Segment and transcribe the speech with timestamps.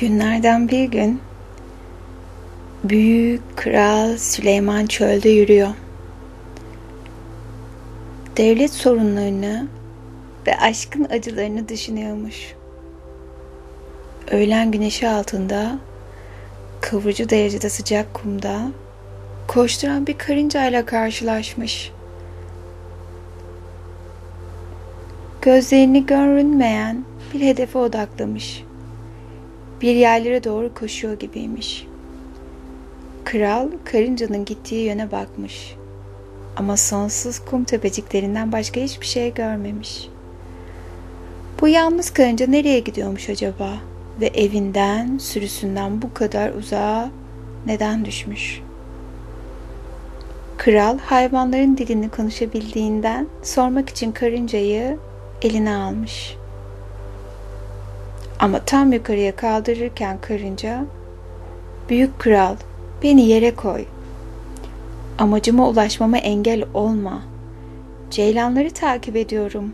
[0.00, 1.20] Günlerden bir gün
[2.84, 5.68] büyük kral Süleyman çölde yürüyor.
[8.36, 9.68] Devlet sorunlarını
[10.46, 12.54] ve aşkın acılarını düşünüyormuş.
[14.30, 15.78] Öğlen güneşi altında
[16.80, 18.60] kıvırcı derecede sıcak kumda
[19.48, 21.92] koşturan bir karıncayla karşılaşmış.
[25.42, 28.64] Gözlerini görünmeyen bir hedefe odaklamış
[29.80, 31.86] bir yerlere doğru koşuyor gibiymiş.
[33.24, 35.74] Kral karıncanın gittiği yöne bakmış.
[36.56, 40.08] Ama sonsuz kum tepeciklerinden başka hiçbir şey görmemiş.
[41.60, 43.72] Bu yalnız karınca nereye gidiyormuş acaba?
[44.20, 47.10] Ve evinden, sürüsünden bu kadar uzağa
[47.66, 48.62] neden düşmüş?
[50.56, 54.98] Kral hayvanların dilini konuşabildiğinden sormak için karıncayı
[55.42, 56.39] eline almış.
[58.40, 60.84] Ama tam yukarıya kaldırırken karınca,
[61.88, 62.56] Büyük kral,
[63.02, 63.84] beni yere koy.
[65.18, 67.22] Amacıma ulaşmama engel olma.
[68.10, 69.72] Ceylanları takip ediyorum.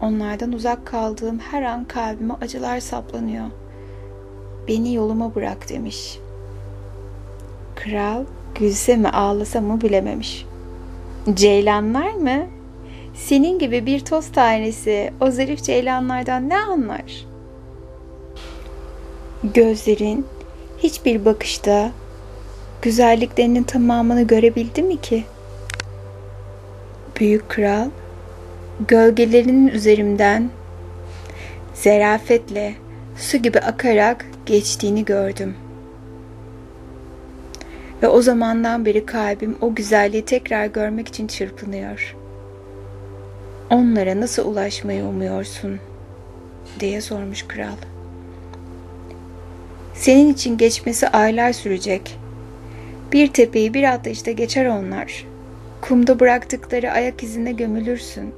[0.00, 3.46] Onlardan uzak kaldığım her an kalbime acılar saplanıyor.
[4.68, 6.18] Beni yoluma bırak demiş.
[7.74, 8.24] Kral
[8.54, 10.46] gülse mi ağlasa mı bilememiş.
[11.34, 12.46] Ceylanlar mı?
[13.14, 17.27] Senin gibi bir toz tanesi o zarif ceylanlardan ne anlar?''
[19.44, 20.26] Gözlerin
[20.78, 21.90] hiçbir bakışta
[22.82, 25.24] güzelliklerinin tamamını görebildi mi ki?
[27.20, 27.90] Büyük kral
[28.88, 30.50] gölgelerinin üzerimden
[31.74, 32.74] zerafetle
[33.16, 35.56] su gibi akarak geçtiğini gördüm.
[38.02, 42.16] Ve o zamandan beri kalbim o güzelliği tekrar görmek için çırpınıyor.
[43.70, 45.80] Onlara nasıl ulaşmayı umuyorsun?
[46.80, 47.97] diye sormuş kral.
[50.00, 52.18] Senin için geçmesi aylar sürecek.
[53.12, 55.26] Bir tepeyi bir atlayışta geçer onlar.
[55.80, 58.34] Kumda bıraktıkları ayak izine gömülürsün.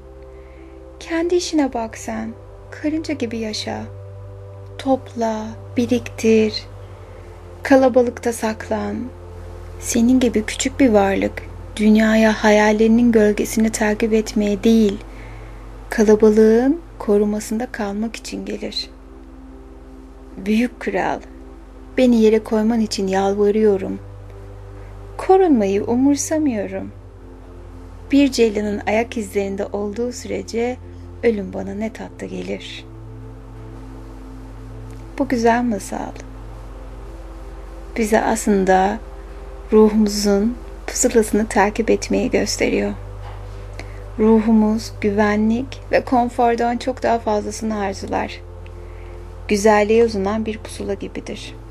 [1.01, 2.33] Kendi işine bak sen.
[2.71, 3.83] Karınca gibi yaşa.
[4.79, 6.65] Topla, biriktir.
[7.63, 8.97] Kalabalıkta saklan.
[9.81, 11.43] Senin gibi küçük bir varlık
[11.77, 14.99] dünyaya hayallerinin gölgesini takip etmeye değil,
[15.91, 18.91] kalabalığın korumasında kalmak için gelir.
[20.37, 21.21] Büyük kral
[22.01, 23.99] Beni yere koyman için yalvarıyorum.
[25.17, 26.93] Korunmayı umursamıyorum.
[28.13, 30.77] Bir ceylanın ayak izlerinde olduğu sürece
[31.23, 32.85] ölüm bana ne tatlı gelir.
[35.19, 36.13] Bu güzel masal
[37.97, 38.99] bize aslında
[39.73, 40.57] ruhumuzun
[40.87, 42.93] pusulasını takip etmeyi gösteriyor.
[44.19, 48.41] Ruhumuz güvenlik ve konfordan çok daha fazlasını arzular.
[49.49, 51.70] Güzelliğe uzanan bir pusula gibidir.''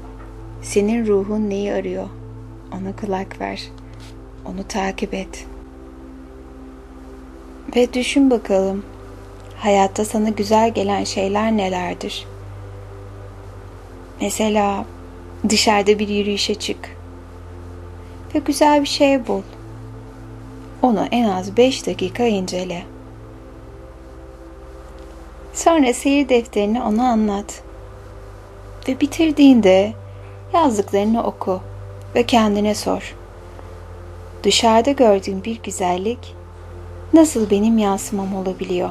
[0.61, 2.09] Senin ruhun neyi arıyor?
[2.73, 3.63] Ona kulak ver.
[4.45, 5.45] Onu takip et.
[7.75, 8.85] Ve düşün bakalım.
[9.57, 12.27] Hayatta sana güzel gelen şeyler nelerdir?
[14.21, 14.85] Mesela
[15.49, 16.97] dışarıda bir yürüyüşe çık.
[18.35, 19.41] Ve güzel bir şey bul.
[20.81, 22.83] Onu en az 5 dakika incele.
[25.53, 27.63] Sonra seyir defterini ona anlat.
[28.87, 29.93] Ve bitirdiğinde
[30.53, 31.61] Yazdıklarını oku
[32.15, 33.15] ve kendine sor.
[34.43, 36.35] Dışarıda gördüğün bir güzellik
[37.13, 38.89] nasıl benim yansımam olabiliyor?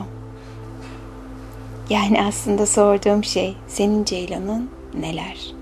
[1.91, 5.55] Yani aslında sorduğum şey senin Ceylan'ın neler?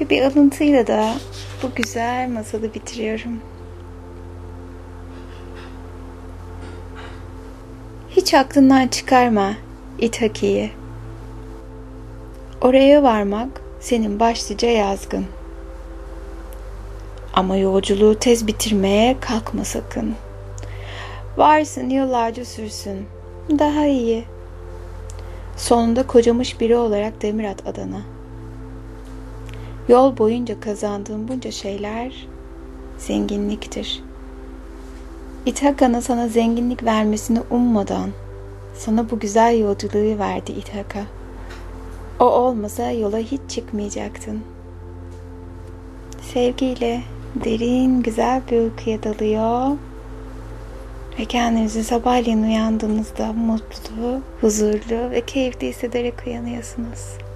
[0.00, 1.14] Ve bir alıntıyla da
[1.62, 3.40] bu güzel masalı bitiriyorum.
[8.10, 9.52] Hiç aklından çıkarma
[9.98, 10.79] İthaki'yi.
[12.60, 13.48] Oraya varmak
[13.80, 15.26] senin başlıca yazgın.
[17.34, 20.14] Ama yolculuğu tez bitirmeye kalkma sakın.
[21.36, 23.06] Varsın yıllarca sürsün.
[23.58, 24.24] Daha iyi.
[25.56, 28.00] Sonunda kocamış biri olarak demir at adana.
[29.88, 32.26] Yol boyunca kazandığın bunca şeyler
[32.98, 34.02] zenginliktir.
[35.46, 38.10] İthaka'nın sana zenginlik vermesini ummadan
[38.74, 41.19] sana bu güzel yolculuğu verdi İthaka.''
[42.20, 44.40] O olmasa yola hiç çıkmayacaktın.
[46.32, 47.02] Sevgiyle
[47.44, 49.76] derin güzel bir uykuya dalıyor
[51.18, 57.29] ve kendinizi sabahleyin uyandığınızda mutlu, huzurlu ve keyifli hissederek uyanıyorsunuz.